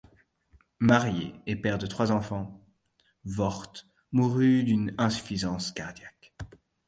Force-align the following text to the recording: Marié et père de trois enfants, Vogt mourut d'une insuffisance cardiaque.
Marié 0.79 1.35
et 1.45 1.55
père 1.55 1.77
de 1.77 1.85
trois 1.85 2.11
enfants, 2.11 2.65
Vogt 3.23 3.85
mourut 4.11 4.63
d'une 4.63 4.95
insuffisance 4.97 5.71
cardiaque. 5.73 6.33